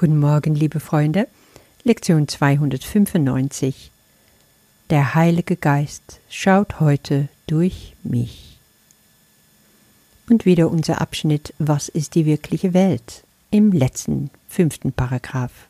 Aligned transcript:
Guten 0.00 0.18
Morgen, 0.18 0.54
liebe 0.54 0.80
Freunde. 0.80 1.28
Lektion 1.84 2.26
295. 2.26 3.90
Der 4.88 5.14
Heilige 5.14 5.56
Geist 5.56 6.20
schaut 6.30 6.80
heute 6.80 7.28
durch 7.46 7.94
mich. 8.02 8.58
Und 10.30 10.46
wieder 10.46 10.70
unser 10.70 11.02
Abschnitt 11.02 11.52
Was 11.58 11.90
ist 11.90 12.14
die 12.14 12.24
wirkliche 12.24 12.72
Welt? 12.72 13.24
im 13.50 13.72
letzten 13.72 14.30
fünften 14.48 14.92
Paragraph. 14.92 15.68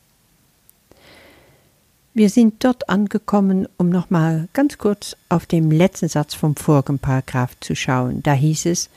Wir 2.15 2.31
sind 2.31 2.63
dort 2.65 2.89
angekommen, 2.89 3.67
um 3.79 3.89
nochmal 3.89 4.47
ganz 4.53 4.79
kurz 4.79 5.17
auf 5.29 5.47
den 5.47 5.73
letzten 5.73 6.07
Satz 6.09 6.35
vom 6.35 6.55
vorigen 6.55 7.01
Paragraph 7.01 7.59
zu 7.59 7.75
schauen. 7.75 8.23
Da 8.23 8.35
hieß 8.35 8.67
es, 8.67 8.91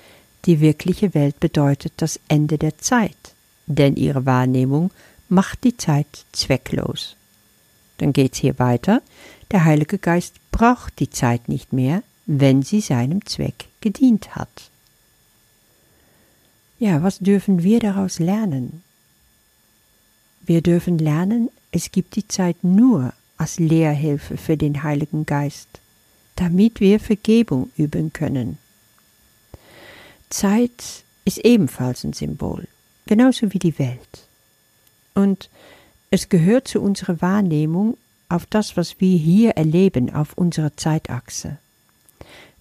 die 0.46 0.60
wirkliche 0.60 1.16
Welt 1.16 1.40
bedeutet 1.40 1.94
das 1.98 2.20
Ende 2.28 2.60
der 2.60 2.78
Zeit, 2.78 3.18
denn 3.66 3.96
ihre 3.96 4.28
Wahrnehmung 4.28 4.92
macht 5.34 5.64
die 5.64 5.78
Zeit 5.78 6.26
zwecklos. 6.32 7.16
Dann 7.98 8.14
geht's 8.14 8.40
hier 8.40 8.60
weiter. 8.60 9.02
Der 9.52 9.66
Heilige 9.66 9.98
Geist 9.98 10.36
braucht 10.52 11.00
die 11.00 11.10
Zeit 11.10 11.50
nicht 11.50 11.74
mehr, 11.74 12.04
wenn 12.26 12.62
sie 12.62 12.82
seinem 12.82 13.26
Zweck 13.26 13.68
gedient 13.82 14.36
hat. 14.36 14.70
Ja, 16.80 17.04
was 17.04 17.20
dürfen 17.20 17.64
wir 17.64 17.80
daraus 17.80 18.20
lernen? 18.20 18.84
Wir 20.42 20.62
dürfen 20.62 20.98
lernen, 20.98 21.50
es 21.72 21.92
gibt 21.92 22.16
die 22.16 22.28
Zeit 22.28 22.64
nur 22.64 23.14
als 23.38 23.60
Lehrhilfe 23.60 24.38
für 24.38 24.58
den 24.58 24.84
Heiligen 24.84 25.26
Geist, 25.26 25.70
damit 26.36 26.80
wir 26.80 27.00
Vergebung 27.00 27.72
üben 27.78 28.12
können. 28.12 28.58
Zeit 30.30 31.04
ist 31.26 31.40
ebenfalls 31.40 32.04
ein 32.04 32.14
Symbol, 32.14 32.68
genauso 33.06 33.54
wie 33.54 33.60
die 33.60 33.78
Welt. 33.80 34.28
Und 35.14 35.50
es 36.10 36.30
gehört 36.30 36.68
zu 36.68 36.82
unserer 36.82 37.22
Wahrnehmung 37.22 37.98
auf 38.30 38.46
das, 38.46 38.78
was 38.78 39.00
wir 39.00 39.18
hier 39.18 39.52
erleben, 39.52 40.14
auf 40.14 40.38
unserer 40.38 40.76
Zeitachse. 40.76 41.58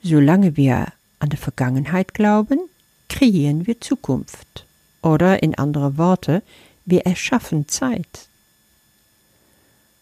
Solange 0.02 0.56
wir 0.56 0.88
an 1.18 1.30
die 1.30 1.36
Vergangenheit 1.36 2.14
glauben, 2.14 2.58
kreieren 3.08 3.66
wir 3.66 3.80
Zukunft. 3.80 4.66
Oder 5.02 5.42
in 5.42 5.54
andere 5.54 5.96
Worte, 5.98 6.42
wir 6.84 7.06
erschaffen 7.06 7.68
Zeit. 7.68 8.28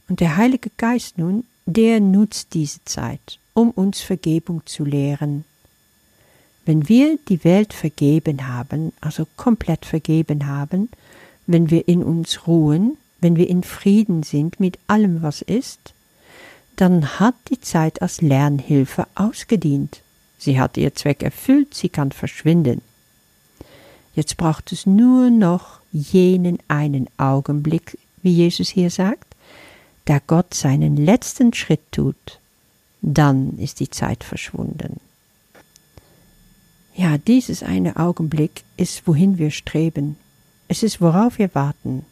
Und 0.09 0.21
der 0.21 0.37
Heilige 0.37 0.71
Geist 0.77 1.19
nun, 1.19 1.45
der 1.67 2.01
nutzt 2.01 2.55
diese 2.55 2.85
Zeit, 2.85 3.39
um 3.55 3.71
uns 3.71 4.01
Vergebung 4.01 4.63
zu 4.67 4.85
lehren. 4.85 5.45
Wenn 6.65 6.89
wir 6.89 7.19
die 7.29 7.45
Welt 7.45 7.73
vergeben 7.73 8.49
haben, 8.49 8.93
also 9.01 9.27
komplett 9.37 9.87
vergeben 9.87 10.47
haben, 10.47 10.89
wenn 11.51 11.71
wir 11.71 11.89
in 11.89 12.05
uns 12.05 12.47
ruhen, 12.47 12.97
wenn 13.21 13.37
wir 13.37 13.49
in 13.49 13.65
Frieden 13.65 14.23
sind 14.23 14.61
mit 14.61 14.79
allem, 14.87 15.23
was 15.23 15.43
ist, 15.43 15.95
dann 16.77 17.19
hat 17.19 17.35
die 17.51 17.61
Zeit 17.61 18.01
als 18.03 18.23
Lernhilfe 18.23 19.07
ausgedient. 19.17 20.03
Sie 20.39 20.61
hat 20.61 20.77
ihr 20.77 20.95
Zweck 20.95 21.23
erfüllt, 21.23 21.75
sie 21.75 21.89
kann 21.89 22.13
verschwinden. 22.13 22.83
Jetzt 24.15 24.37
braucht 24.37 24.73
es 24.73 24.87
nur 24.87 25.31
noch 25.31 25.81
jenen 25.93 26.59
einen 26.69 27.09
Augenblick, 27.19 27.99
wie 28.23 28.33
Jesus 28.33 28.69
hier 28.69 28.91
sagt, 28.91 29.35
da 30.05 30.21
Gott 30.25 30.55
seinen 30.55 30.97
letzten 30.97 31.53
Schritt 31.53 31.83
tut, 31.91 32.41
dann 33.03 33.59
ist 33.59 33.81
die 33.81 33.91
Zeit 33.91 34.25
verschwunden. 34.25 35.01
Ja, 36.95 37.19
dieses 37.19 37.63
eine 37.63 37.97
Augenblick 37.97 38.63
ist, 38.77 39.07
wohin 39.07 39.39
wir 39.39 39.51
streben, 39.51 40.17
es 40.71 40.85
ist, 40.85 41.01
worauf 41.01 41.39
wir 41.39 41.53
warten. 41.53 42.07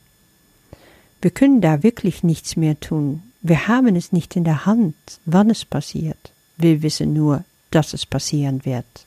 Wir 1.22 1.30
können 1.30 1.60
da 1.60 1.84
wirklich 1.84 2.24
nichts 2.24 2.56
mehr 2.56 2.78
tun. 2.80 3.22
Wir 3.40 3.68
haben 3.68 3.94
es 3.94 4.10
nicht 4.10 4.34
in 4.34 4.42
der 4.42 4.66
Hand, 4.66 4.96
wann 5.24 5.48
es 5.48 5.64
passiert. 5.64 6.32
Wir 6.56 6.82
wissen 6.82 7.12
nur, 7.12 7.44
dass 7.70 7.94
es 7.94 8.04
passieren 8.04 8.64
wird. 8.64 9.06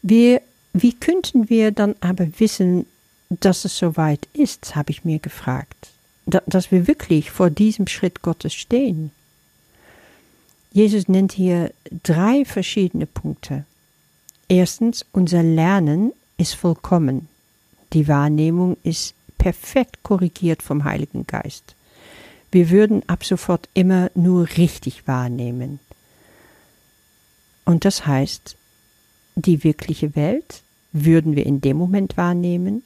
Wir, 0.00 0.40
wie 0.72 0.92
könnten 0.92 1.50
wir 1.50 1.72
dann 1.72 1.96
aber 1.98 2.28
wissen, 2.38 2.86
dass 3.30 3.64
es 3.64 3.76
soweit 3.76 4.28
ist, 4.32 4.76
habe 4.76 4.92
ich 4.92 5.04
mir 5.04 5.18
gefragt. 5.18 5.88
Da, 6.24 6.40
dass 6.46 6.70
wir 6.70 6.86
wirklich 6.86 7.32
vor 7.32 7.50
diesem 7.50 7.88
Schritt 7.88 8.22
Gottes 8.22 8.54
stehen. 8.54 9.10
Jesus 10.72 11.08
nennt 11.08 11.32
hier 11.32 11.72
drei 12.04 12.44
verschiedene 12.44 13.06
Punkte. 13.06 13.64
Erstens, 14.46 15.04
unser 15.10 15.42
Lernen 15.42 16.12
ist 16.36 16.54
vollkommen. 16.54 17.28
Die 17.92 18.08
Wahrnehmung 18.08 18.76
ist 18.82 19.14
perfekt 19.36 20.02
korrigiert 20.02 20.62
vom 20.62 20.84
Heiligen 20.84 21.26
Geist. 21.26 21.74
Wir 22.50 22.70
würden 22.70 23.02
ab 23.08 23.24
sofort 23.24 23.68
immer 23.74 24.10
nur 24.14 24.48
richtig 24.56 25.06
wahrnehmen. 25.06 25.78
Und 27.64 27.84
das 27.84 28.06
heißt, 28.06 28.56
die 29.34 29.64
wirkliche 29.64 30.16
Welt 30.16 30.62
würden 30.92 31.36
wir 31.36 31.46
in 31.46 31.60
dem 31.60 31.76
Moment 31.76 32.16
wahrnehmen, 32.16 32.82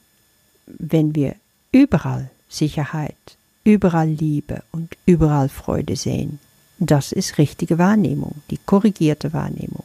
wenn 0.67 1.15
wir 1.15 1.35
überall 1.73 2.31
Sicherheit, 2.49 3.37
überall 3.65 4.09
Liebe 4.09 4.63
und 4.73 4.97
überall 5.07 5.49
Freude 5.49 5.97
sehen. 5.97 6.39
Das 6.79 7.13
ist 7.13 7.39
richtige 7.39 7.79
Wahrnehmung, 7.79 8.43
die 8.51 8.59
korrigierte 8.59 9.33
Wahrnehmung. 9.33 9.85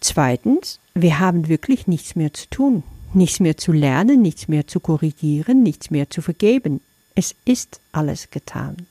Zweitens, 0.00 0.78
wir 0.94 1.18
haben 1.18 1.48
wirklich 1.48 1.86
nichts 1.86 2.16
mehr 2.16 2.32
zu 2.32 2.48
tun 2.50 2.82
nichts 3.14 3.40
mehr 3.40 3.56
zu 3.56 3.72
lernen, 3.72 4.22
nichts 4.22 4.48
mehr 4.48 4.66
zu 4.66 4.80
korrigieren, 4.80 5.62
nichts 5.62 5.90
mehr 5.90 6.10
zu 6.10 6.22
vergeben. 6.22 6.80
Es 7.14 7.34
ist 7.44 7.80
alles 7.92 8.30
getan. 8.30 8.86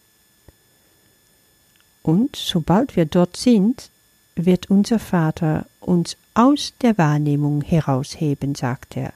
Und 2.03 2.35
sobald 2.35 2.95
wir 2.95 3.05
dort 3.05 3.38
sind, 3.38 3.89
wird 4.35 4.69
unser 4.69 5.00
Vater 5.00 5.66
uns 5.79 6.17
aus 6.33 6.73
der 6.81 6.97
Wahrnehmung 6.97 7.61
herausheben, 7.61 8.55
sagt 8.55 8.95
er, 8.95 9.13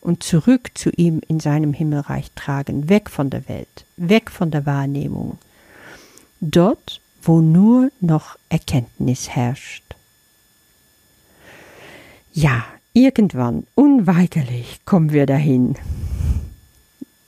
und 0.00 0.22
zurück 0.22 0.70
zu 0.74 0.90
ihm 0.90 1.20
in 1.26 1.40
seinem 1.40 1.72
Himmelreich 1.72 2.30
tragen, 2.34 2.88
weg 2.88 3.10
von 3.10 3.30
der 3.30 3.48
Welt, 3.48 3.84
weg 3.96 4.30
von 4.30 4.50
der 4.50 4.66
Wahrnehmung, 4.66 5.38
dort, 6.40 7.00
wo 7.22 7.40
nur 7.40 7.90
noch 8.00 8.38
Erkenntnis 8.48 9.28
herrscht. 9.28 9.84
Ja, 12.32 12.64
Irgendwann, 12.94 13.66
unweigerlich, 13.74 14.80
kommen 14.84 15.12
wir 15.12 15.26
dahin. 15.26 15.76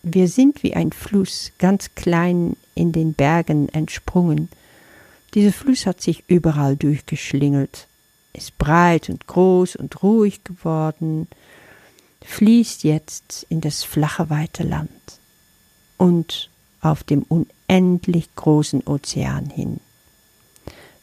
Wir 0.02 0.26
sind 0.28 0.62
wie 0.62 0.74
ein 0.74 0.92
Fluss, 0.92 1.52
ganz 1.58 1.94
klein 1.94 2.56
in 2.74 2.92
den 2.92 3.12
Bergen 3.12 3.68
entsprungen. 3.68 4.48
Dieser 5.34 5.52
Fluss 5.52 5.84
hat 5.84 6.00
sich 6.00 6.24
überall 6.26 6.76
durchgeschlingelt, 6.76 7.86
ist 8.32 8.56
breit 8.56 9.10
und 9.10 9.26
groß 9.26 9.76
und 9.76 10.02
ruhig 10.02 10.42
geworden, 10.44 11.28
fließt 12.24 12.82
jetzt 12.84 13.46
in 13.50 13.60
das 13.60 13.84
flache 13.84 14.30
weite 14.30 14.62
Land 14.62 14.90
und 15.98 16.50
auf 16.80 17.04
dem 17.04 17.22
unendlich 17.22 18.34
großen 18.34 18.82
Ozean 18.86 19.50
hin. 19.50 19.80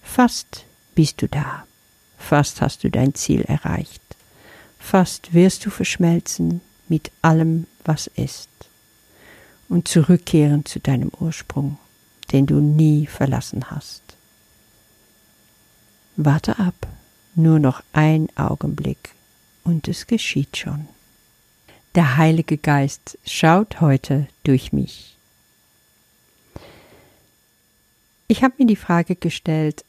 Fast 0.01 0.66
bist 0.95 1.22
du 1.22 1.28
da, 1.28 1.66
fast 2.18 2.62
hast 2.62 2.84
du 2.84 2.89
dein 2.89 3.13
Ziel 3.13 3.41
erreicht 3.41 4.01
fast 4.79 5.33
wirst 5.33 5.65
du 5.65 5.69
verschmelzen 5.69 6.61
mit 6.88 7.11
allem, 7.21 7.67
was 7.83 8.07
ist, 8.07 8.49
und 9.69 9.88
zurückkehren 9.88 10.65
zu 10.65 10.79
deinem 10.79 11.11
Ursprung, 11.19 11.77
den 12.31 12.45
du 12.45 12.59
nie 12.59 13.07
verlassen 13.07 13.69
hast. 13.71 14.01
Warte 16.15 16.59
ab, 16.59 16.88
nur 17.35 17.59
noch 17.59 17.83
ein 17.93 18.27
Augenblick, 18.35 19.13
und 19.63 19.88
es 19.88 20.07
geschieht 20.07 20.57
schon. 20.57 20.88
Der 21.95 22.17
Heilige 22.17 22.57
Geist 22.57 23.17
schaut 23.25 23.81
heute 23.81 24.27
durch 24.44 24.71
mich. 24.71 25.18
Ich 28.27 28.44
habe 28.44 28.56
mir 28.57 28.68
die 28.68 28.75
Frage 28.75 29.15
gestellt, 29.15 29.85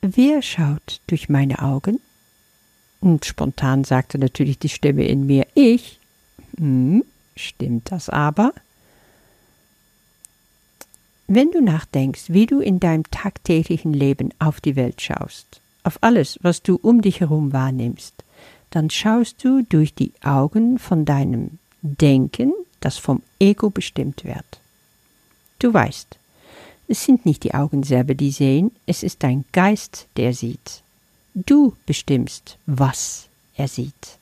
wer 0.00 0.42
schaut 0.42 1.00
durch 1.06 1.28
meine 1.28 1.60
Augen? 1.60 2.00
Und 3.00 3.24
spontan 3.24 3.84
sagte 3.84 4.18
natürlich 4.18 4.58
die 4.58 4.68
Stimme 4.68 5.06
in 5.06 5.26
mir, 5.26 5.46
ich. 5.54 5.98
Hm, 6.56 7.04
stimmt 7.36 7.92
das 7.92 8.08
aber? 8.08 8.52
Wenn 11.26 11.50
du 11.50 11.60
nachdenkst, 11.60 12.24
wie 12.28 12.46
du 12.46 12.60
in 12.60 12.80
deinem 12.80 13.04
tagtäglichen 13.10 13.92
Leben 13.92 14.30
auf 14.38 14.60
die 14.60 14.76
Welt 14.76 15.02
schaust, 15.02 15.60
auf 15.84 15.98
alles, 16.00 16.38
was 16.42 16.62
du 16.62 16.76
um 16.76 17.02
dich 17.02 17.20
herum 17.20 17.52
wahrnimmst, 17.52 18.14
dann 18.70 18.90
schaust 18.90 19.44
du 19.44 19.62
durch 19.62 19.94
die 19.94 20.12
Augen 20.22 20.78
von 20.78 21.04
deinem 21.04 21.58
Denken, 21.82 22.52
das 22.80 22.96
vom 22.96 23.22
Ego 23.38 23.70
bestimmt 23.70 24.24
wird. 24.24 24.60
Du 25.58 25.72
weißt, 25.72 26.18
es 26.88 27.04
sind 27.04 27.26
nicht 27.26 27.44
die 27.44 27.54
Augen 27.54 27.82
selber, 27.82 28.14
die 28.14 28.30
sehen, 28.30 28.70
es 28.86 29.02
ist 29.02 29.22
dein 29.22 29.44
Geist, 29.52 30.08
der 30.16 30.32
sieht. 30.32 30.82
Du 31.46 31.76
bestimmst, 31.86 32.58
was 32.66 33.28
er 33.54 33.68
sieht. 33.68 34.18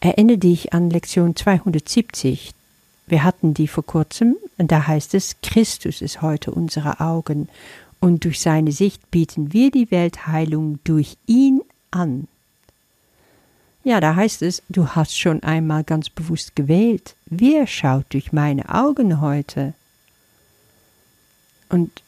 Erinnere 0.00 0.36
dich 0.36 0.74
an 0.74 0.90
Lektion 0.90 1.34
270. 1.34 2.52
Wir 3.06 3.24
hatten 3.24 3.54
die 3.54 3.66
vor 3.66 3.86
kurzem, 3.86 4.36
da 4.58 4.86
heißt 4.86 5.14
es, 5.14 5.36
Christus 5.42 6.02
ist 6.02 6.20
heute 6.20 6.50
unsere 6.50 7.00
Augen, 7.00 7.48
und 8.00 8.24
durch 8.24 8.40
seine 8.40 8.72
Sicht 8.72 9.10
bieten 9.10 9.54
wir 9.54 9.70
die 9.70 9.90
Weltheilung 9.90 10.78
durch 10.84 11.16
ihn 11.26 11.62
an. 11.90 12.28
Ja, 13.82 14.00
da 14.00 14.14
heißt 14.14 14.42
es, 14.42 14.62
du 14.68 14.88
hast 14.88 15.18
schon 15.18 15.42
einmal 15.42 15.84
ganz 15.84 16.10
bewusst 16.10 16.54
gewählt. 16.54 17.14
Wer 17.24 17.66
schaut 17.66 18.04
durch 18.10 18.30
meine 18.30 18.74
Augen 18.74 19.22
heute? 19.22 19.72
Und 21.70 22.02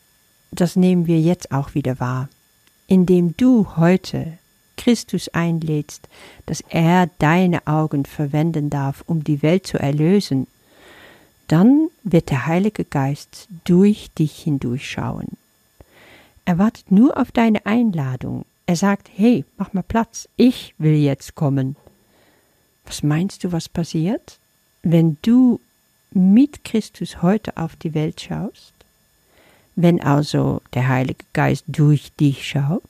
das 0.50 0.76
nehmen 0.76 1.06
wir 1.06 1.18
jetzt 1.18 1.50
auch 1.50 1.74
wieder 1.74 1.98
wahr. 1.98 2.28
Indem 2.88 3.36
du 3.36 3.76
heute 3.76 4.38
Christus 4.76 5.28
einlädst, 5.28 6.08
dass 6.46 6.62
er 6.68 7.08
deine 7.18 7.66
Augen 7.66 8.06
verwenden 8.06 8.70
darf, 8.70 9.04
um 9.06 9.22
die 9.22 9.42
Welt 9.42 9.66
zu 9.66 9.78
erlösen, 9.78 10.46
dann 11.48 11.88
wird 12.02 12.30
der 12.30 12.46
Heilige 12.46 12.84
Geist 12.84 13.48
durch 13.64 14.10
dich 14.18 14.38
hindurchschauen. 14.38 15.36
Er 16.44 16.58
wartet 16.58 16.90
nur 16.90 17.18
auf 17.18 17.30
deine 17.30 17.66
Einladung. 17.66 18.46
Er 18.64 18.76
sagt, 18.76 19.10
hey, 19.14 19.44
mach 19.58 19.74
mal 19.74 19.82
Platz, 19.82 20.28
ich 20.36 20.74
will 20.78 20.94
jetzt 20.94 21.34
kommen. 21.34 21.76
Was 22.86 23.02
meinst 23.02 23.44
du, 23.44 23.52
was 23.52 23.68
passiert, 23.68 24.38
wenn 24.82 25.18
du 25.20 25.60
mit 26.12 26.64
Christus 26.64 27.20
heute 27.20 27.56
auf 27.58 27.76
die 27.76 27.92
Welt 27.92 28.20
schaust? 28.22 28.72
Wenn 29.80 30.00
also 30.00 30.60
der 30.74 30.88
Heilige 30.88 31.24
Geist 31.32 31.62
durch 31.68 32.10
dich 32.18 32.48
schaut? 32.48 32.82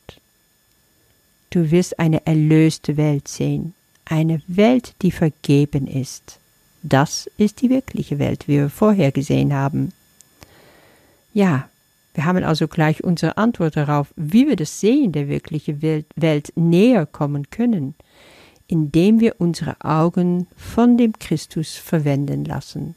Du 1.50 1.70
wirst 1.70 1.98
eine 1.98 2.26
erlöste 2.26 2.96
Welt 2.96 3.28
sehen, 3.28 3.74
eine 4.06 4.40
Welt, 4.46 4.94
die 5.02 5.10
vergeben 5.10 5.86
ist. 5.86 6.38
Das 6.82 7.30
ist 7.36 7.60
die 7.60 7.68
wirkliche 7.68 8.18
Welt, 8.18 8.48
wie 8.48 8.54
wir 8.54 8.70
vorher 8.70 9.12
gesehen 9.12 9.52
haben. 9.52 9.92
Ja, 11.34 11.68
wir 12.14 12.24
haben 12.24 12.42
also 12.42 12.66
gleich 12.68 13.04
unsere 13.04 13.36
Antwort 13.36 13.76
darauf, 13.76 14.14
wie 14.16 14.48
wir 14.48 14.56
das 14.56 14.80
Sehen 14.80 15.12
der 15.12 15.28
wirklichen 15.28 15.82
Welt, 15.82 16.52
näher 16.56 17.04
kommen 17.04 17.50
können, 17.50 17.96
indem 18.66 19.20
wir 19.20 19.34
unsere 19.42 19.78
Augen 19.84 20.46
von 20.56 20.96
dem 20.96 21.12
Christus 21.18 21.76
verwenden 21.76 22.46
lassen. 22.46 22.94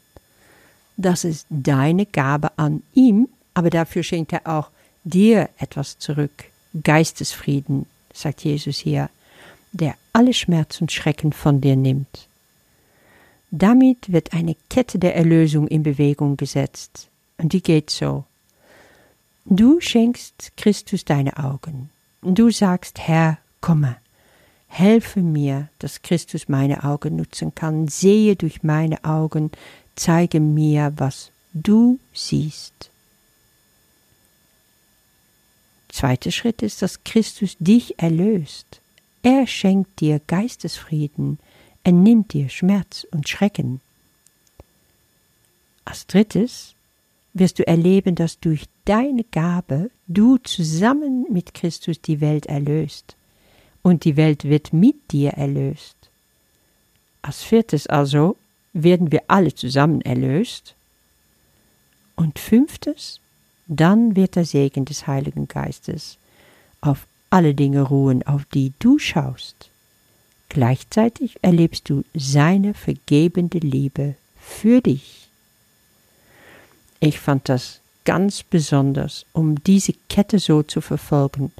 Das 0.96 1.24
ist 1.24 1.46
deine 1.50 2.06
Gabe 2.06 2.52
an 2.56 2.82
ihm, 2.94 3.28
aber 3.54 3.70
dafür 3.70 4.02
schenkt 4.02 4.32
er 4.32 4.46
auch 4.46 4.70
dir 5.04 5.48
etwas 5.58 5.98
zurück, 5.98 6.44
Geistesfrieden, 6.82 7.86
sagt 8.12 8.44
Jesus 8.44 8.78
hier, 8.78 9.10
der 9.72 9.94
alle 10.12 10.34
Schmerz 10.34 10.80
und 10.80 10.92
Schrecken 10.92 11.32
von 11.32 11.60
dir 11.60 11.76
nimmt. 11.76 12.28
Damit 13.50 14.12
wird 14.12 14.32
eine 14.32 14.56
Kette 14.70 14.98
der 14.98 15.14
Erlösung 15.14 15.68
in 15.68 15.82
Bewegung 15.82 16.36
gesetzt, 16.36 17.08
und 17.38 17.52
die 17.52 17.62
geht 17.62 17.90
so. 17.90 18.24
Du 19.44 19.80
schenkst 19.80 20.52
Christus 20.56 21.04
deine 21.04 21.36
Augen. 21.36 21.90
Du 22.22 22.50
sagst, 22.50 23.00
Herr, 23.00 23.38
komme, 23.60 23.96
helfe 24.68 25.20
mir, 25.20 25.68
dass 25.80 26.02
Christus 26.02 26.48
meine 26.48 26.84
Augen 26.84 27.16
nutzen 27.16 27.54
kann, 27.54 27.88
sehe 27.88 28.36
durch 28.36 28.62
meine 28.62 29.04
Augen, 29.04 29.50
zeige 29.96 30.40
mir, 30.40 30.92
was 30.96 31.30
du 31.52 31.98
siehst. 32.14 32.91
Zweiter 35.92 36.30
Schritt 36.30 36.62
ist, 36.62 36.82
dass 36.82 37.04
Christus 37.04 37.56
dich 37.60 37.98
erlöst. 37.98 38.80
Er 39.22 39.46
schenkt 39.46 40.00
dir 40.00 40.20
Geistesfrieden, 40.26 41.38
er 41.84 41.92
nimmt 41.92 42.32
dir 42.32 42.48
Schmerz 42.48 43.06
und 43.12 43.28
Schrecken. 43.28 43.80
Als 45.84 46.06
drittes 46.06 46.74
wirst 47.34 47.58
du 47.58 47.66
erleben, 47.66 48.14
dass 48.14 48.40
durch 48.40 48.64
deine 48.84 49.24
Gabe 49.24 49.90
du 50.08 50.38
zusammen 50.38 51.26
mit 51.30 51.54
Christus 51.54 52.00
die 52.00 52.20
Welt 52.20 52.46
erlöst 52.46 53.14
und 53.82 54.04
die 54.04 54.16
Welt 54.16 54.44
wird 54.44 54.72
mit 54.72 55.12
dir 55.12 55.32
erlöst. 55.32 55.96
Als 57.20 57.42
viertes 57.42 57.86
also 57.86 58.36
werden 58.72 59.12
wir 59.12 59.24
alle 59.28 59.54
zusammen 59.54 60.00
erlöst. 60.00 60.74
Und 62.16 62.38
fünftes, 62.38 63.20
dann 63.66 64.16
wird 64.16 64.36
der 64.36 64.44
Segen 64.44 64.84
des 64.84 65.06
Heiligen 65.06 65.48
Geistes 65.48 66.18
auf 66.80 67.06
alle 67.30 67.54
Dinge 67.54 67.82
ruhen, 67.82 68.26
auf 68.26 68.44
die 68.46 68.72
du 68.78 68.98
schaust. 68.98 69.70
Gleichzeitig 70.48 71.38
erlebst 71.42 71.88
du 71.88 72.04
seine 72.14 72.74
vergebende 72.74 73.58
Liebe 73.58 74.16
für 74.38 74.82
dich. 74.82 75.28
Ich 77.00 77.18
fand 77.18 77.48
das 77.48 77.80
ganz 78.04 78.42
besonders, 78.42 79.24
um 79.32 79.62
diese 79.64 79.94
Kette 80.08 80.38
so 80.38 80.62
zu 80.62 80.80
verfolgen, 80.80 81.52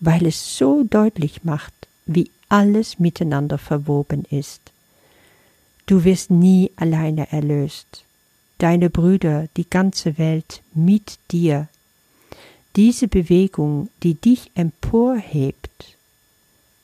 weil 0.00 0.26
es 0.26 0.56
so 0.56 0.82
deutlich 0.82 1.44
macht, 1.44 1.74
wie 2.06 2.30
alles 2.48 2.98
miteinander 2.98 3.58
verwoben 3.58 4.24
ist. 4.30 4.72
Du 5.86 6.04
wirst 6.04 6.30
nie 6.30 6.72
alleine 6.76 7.30
erlöst 7.30 8.04
deine 8.58 8.90
Brüder, 8.90 9.48
die 9.56 9.68
ganze 9.68 10.18
Welt 10.18 10.62
mit 10.74 11.18
dir. 11.30 11.68
Diese 12.76 13.08
Bewegung, 13.08 13.88
die 14.02 14.14
dich 14.14 14.50
emporhebt, 14.54 15.96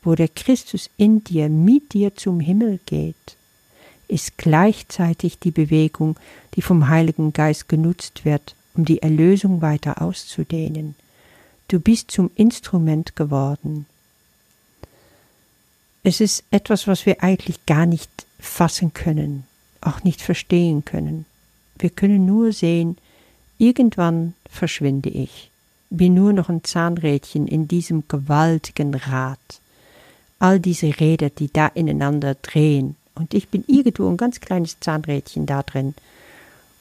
wo 0.03 0.15
der 0.15 0.29
Christus 0.29 0.91
in 0.97 1.25
dir 1.25 1.49
mit 1.49 1.93
dir 1.93 2.15
zum 2.15 2.41
Himmel 2.41 2.81
geht, 2.87 3.37
ist 4.09 4.37
gleichzeitig 4.39 5.39
die 5.39 5.51
Bewegung, 5.51 6.17
die 6.55 6.63
vom 6.63 6.89
Heiligen 6.89 7.33
Geist 7.33 7.69
genutzt 7.69 8.25
wird, 8.25 8.55
um 8.75 8.85
die 8.85 9.03
Erlösung 9.03 9.63
weiter 9.63 10.03
auszudehnen. 10.03 10.95
Du 11.69 11.81
bist 11.81 12.11
zum 12.11 12.31
Instrument 12.35 13.17
geworden. 13.17 13.87
Es 16.03 16.21
ist 16.21 16.45
etwas, 16.51 16.87
was 16.87 17.07
wir 17.07 17.23
eigentlich 17.23 17.65
gar 17.65 17.87
nicht 17.87 18.11
fassen 18.39 18.93
können, 18.93 19.45
auch 19.81 20.05
nicht 20.05 20.21
verstehen 20.21 20.85
können. 20.85 21.25
Wir 21.85 21.91
können 21.91 22.25
nur 22.25 22.51
sehen, 22.51 22.97
irgendwann 23.59 24.33
verschwinde 24.49 25.11
ich, 25.11 25.51
bin 25.91 26.15
nur 26.15 26.33
noch 26.33 26.49
ein 26.49 26.65
Zahnrädchen 26.65 27.47
in 27.47 27.69
diesem 27.69 28.05
gewaltigen 28.09 28.95
Rad. 28.95 29.61
All 30.39 30.61
diese 30.61 30.99
Räder, 30.99 31.29
die 31.29 31.53
da 31.53 31.67
ineinander 31.67 32.37
drehen, 32.37 32.97
und 33.15 33.35
ich 33.35 33.49
bin 33.49 33.65
irgendwo 33.67 34.09
ein 34.09 34.17
ganz 34.17 34.41
kleines 34.41 34.81
Zahnrädchen 34.81 35.45
da 35.45 35.63
drin. 35.63 35.95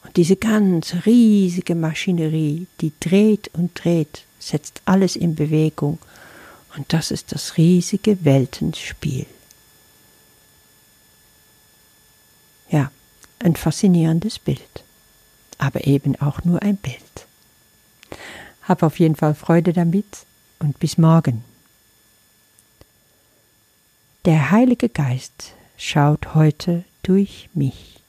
Und 0.06 0.16
diese 0.16 0.38
ganz 0.38 0.96
riesige 1.06 1.76
Maschinerie, 1.76 2.68
die 2.80 2.94
dreht 3.02 3.50
und 3.52 3.72
dreht, 3.84 4.24
setzt 4.40 4.82
alles 4.86 5.18
in 5.18 5.36
Bewegung. 5.36 5.98
Und 6.78 6.94
das 6.94 7.12
ist 7.12 7.34
das 7.34 7.58
riesige 7.58 8.24
Weltenspiel. 8.24 9.26
Ja, 12.70 12.90
ein 13.44 13.56
faszinierendes 13.58 14.40
Bild, 14.40 14.83
aber 15.60 15.88
eben 15.88 16.20
auch 16.20 16.44
nur 16.44 16.62
ein 16.62 16.78
Bild. 16.78 17.28
Hab 18.64 18.84
auf 18.84 19.00
jeden 19.00 19.16
Fall 19.16 19.36
Freude 19.36 19.74
damit 19.74 20.26
und 20.60 20.80
bis 20.80 20.98
morgen. 20.98 21.44
Der 24.26 24.52
Heilige 24.52 24.88
Geist 24.88 25.54
schaut 25.78 26.34
heute 26.34 26.86
durch 27.02 27.50
mich. 27.54 28.00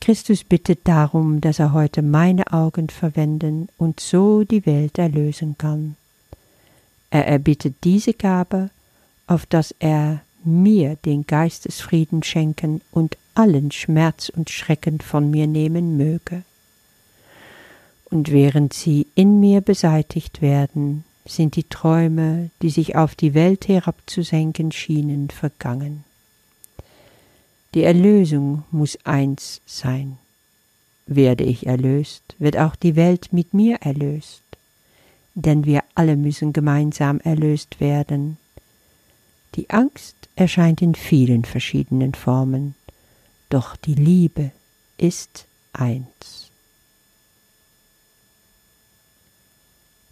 Christus 0.00 0.42
bittet 0.42 0.80
darum, 0.88 1.40
dass 1.40 1.60
er 1.60 1.72
heute 1.72 2.02
meine 2.02 2.52
Augen 2.52 2.88
verwenden 2.88 3.68
und 3.78 4.00
so 4.00 4.42
die 4.42 4.66
Welt 4.66 4.98
erlösen 4.98 5.56
kann. 5.56 5.96
Er 7.10 7.28
erbittet 7.28 7.76
diese 7.84 8.14
Gabe, 8.14 8.70
auf 9.28 9.46
dass 9.46 9.72
er 9.78 10.22
mir 10.42 10.96
den 11.04 11.24
Geistesfrieden 11.24 12.24
schenken 12.24 12.80
und 12.90 13.16
allen 13.34 13.70
Schmerz 13.70 14.28
und 14.28 14.50
Schrecken 14.50 15.00
von 15.00 15.30
mir 15.30 15.46
nehmen 15.46 15.96
möge. 15.96 16.42
Und 18.04 18.30
während 18.30 18.72
sie 18.72 19.06
in 19.14 19.40
mir 19.40 19.60
beseitigt 19.60 20.42
werden, 20.42 21.04
sind 21.24 21.56
die 21.56 21.64
Träume, 21.64 22.50
die 22.60 22.70
sich 22.70 22.96
auf 22.96 23.14
die 23.14 23.34
Welt 23.34 23.68
herabzusenken 23.68 24.72
schienen, 24.72 25.30
vergangen. 25.30 26.04
Die 27.74 27.84
Erlösung 27.84 28.64
muss 28.70 28.98
eins 29.04 29.62
sein. 29.64 30.18
Werde 31.06 31.44
ich 31.44 31.66
erlöst, 31.66 32.22
wird 32.38 32.56
auch 32.58 32.76
die 32.76 32.96
Welt 32.96 33.32
mit 33.32 33.54
mir 33.54 33.76
erlöst, 33.80 34.42
denn 35.34 35.64
wir 35.64 35.82
alle 35.94 36.16
müssen 36.16 36.52
gemeinsam 36.52 37.18
erlöst 37.20 37.80
werden. 37.80 38.36
Die 39.54 39.70
Angst 39.70 40.16
erscheint 40.36 40.82
in 40.82 40.94
vielen 40.94 41.44
verschiedenen 41.44 42.14
Formen, 42.14 42.74
doch 43.52 43.76
die 43.76 43.94
Liebe 43.94 44.50
ist 44.96 45.46
eins. 45.74 46.50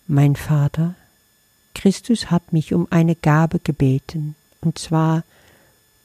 Mein 0.07 0.37
Vater, 0.37 0.95
Christus 1.75 2.31
hat 2.31 2.53
mich 2.53 2.75
um 2.75 2.87
eine 2.91 3.15
Gabe 3.15 3.59
gebeten, 3.59 4.35
und 4.61 4.79
zwar 4.79 5.25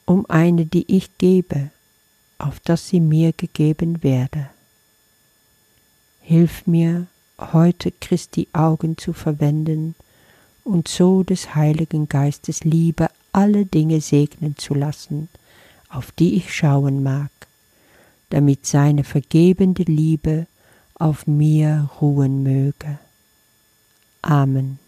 um 0.06 0.24
eine, 0.30 0.64
die 0.64 0.96
ich 0.96 1.18
gebe, 1.18 1.70
auf 2.38 2.60
dass 2.60 2.88
sie 2.88 3.00
mir 3.00 3.32
gegeben 3.32 4.02
werde. 4.02 4.48
Hilf 6.22 6.66
mir, 6.66 7.06
heute 7.38 7.92
Christi 7.92 8.48
Augen 8.54 8.96
zu 8.96 9.12
verwenden 9.12 9.94
und 10.64 10.88
so 10.88 11.22
des 11.22 11.54
Heiligen 11.54 12.08
Geistes 12.08 12.64
Liebe 12.64 13.08
alle 13.32 13.66
Dinge 13.66 14.00
segnen 14.00 14.56
zu 14.56 14.72
lassen, 14.72 15.28
auf 15.88 16.12
die 16.12 16.36
ich 16.36 16.54
schauen 16.54 17.02
mag, 17.02 17.30
damit 18.30 18.66
seine 18.66 19.04
vergebende 19.04 19.84
Liebe 19.84 20.46
auf 20.94 21.26
mir 21.26 21.90
ruhen 22.00 22.42
möge. 22.42 22.98
Amen. 24.22 24.85